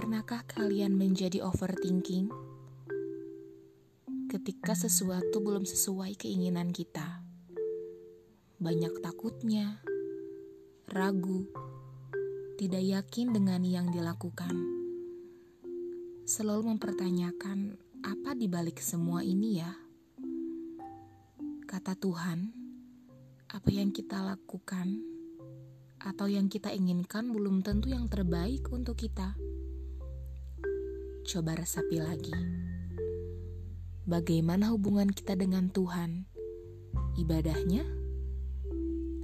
[0.00, 2.32] Pernahkah kalian menjadi overthinking
[4.32, 7.20] ketika sesuatu belum sesuai keinginan kita?
[8.56, 9.84] Banyak takutnya,
[10.88, 11.44] ragu,
[12.56, 14.56] tidak yakin dengan yang dilakukan.
[16.24, 19.68] Selalu mempertanyakan apa di balik semua ini ya?
[21.68, 22.48] Kata Tuhan,
[23.52, 24.96] apa yang kita lakukan
[26.00, 29.36] atau yang kita inginkan belum tentu yang terbaik untuk kita.
[31.30, 32.34] Coba resapi lagi.
[34.02, 36.26] Bagaimana hubungan kita dengan Tuhan?
[37.22, 37.86] Ibadahnya?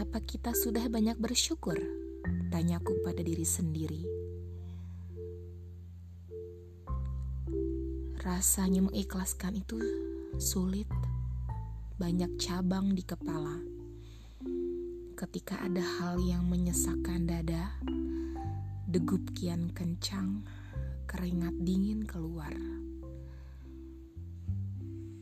[0.00, 1.76] Apa kita sudah banyak bersyukur?
[2.48, 4.00] Tanyaku pada diri sendiri.
[8.24, 9.76] Rasanya mengikhlaskan itu
[10.40, 10.88] sulit.
[12.00, 13.60] Banyak cabang di kepala.
[15.20, 17.76] Ketika ada hal yang menyesakkan dada,
[18.88, 20.48] degup kian kencang
[21.10, 22.54] keringat dingin keluar.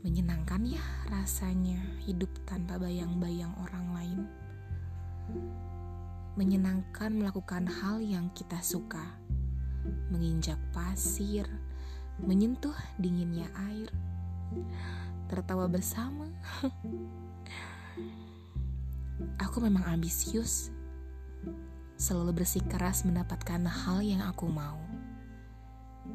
[0.00, 0.80] Menyenangkan ya
[1.12, 1.76] rasanya
[2.08, 4.20] hidup tanpa bayang-bayang orang lain.
[6.40, 9.20] Menyenangkan melakukan hal yang kita suka.
[10.08, 11.44] Menginjak pasir,
[12.16, 13.92] menyentuh dinginnya air.
[15.28, 16.24] Tertawa bersama.
[19.44, 20.72] Aku memang ambisius.
[22.00, 24.84] Selalu bersikeras mendapatkan hal yang aku mau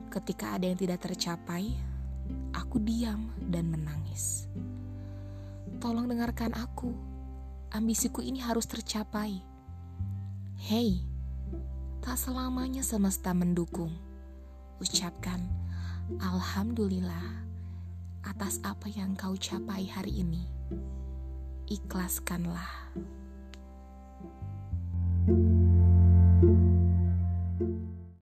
[0.10, 1.70] Ketika ada yang tidak tercapai,
[2.54, 4.50] aku diam dan menangis.
[5.78, 6.92] Tolong dengarkan aku.
[7.70, 9.38] Ambisiku ini harus tercapai.
[10.60, 11.06] Hei,
[12.02, 13.94] tak selamanya semesta mendukung.
[14.82, 15.46] Ucapkan
[16.18, 17.46] Alhamdulillah
[18.26, 20.42] atas apa yang kau capai hari ini.
[21.70, 22.90] Ikhlaskanlah.